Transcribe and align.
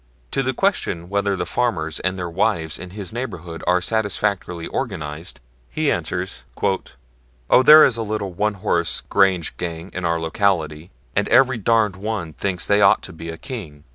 To 0.31 0.41
the 0.41 0.51
question 0.55 1.09
whether 1.09 1.35
the 1.35 1.45
farmers 1.45 1.99
and 1.99 2.17
their 2.17 2.27
wives 2.27 2.79
in 2.79 2.89
his 2.89 3.13
neighborhood 3.13 3.63
are 3.67 3.81
satisfactorily 3.83 4.65
organized, 4.65 5.39
he 5.69 5.91
answers: 5.91 6.43
"Oh, 7.51 7.61
there 7.63 7.83
is 7.83 7.97
a 7.97 8.01
little 8.01 8.33
one 8.33 8.55
horse 8.55 9.01
grange 9.01 9.55
gang 9.57 9.91
in 9.93 10.03
our 10.03 10.19
locality, 10.19 10.89
and 11.15 11.27
every 11.27 11.59
darned 11.59 11.97
one 11.97 12.33
thinks 12.33 12.65
they 12.65 12.81
ought 12.81 13.03
to 13.03 13.13
be 13.13 13.29
a 13.29 13.37
king." 13.37 13.83